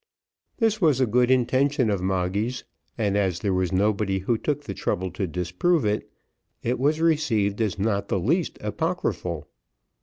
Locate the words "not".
7.77-8.07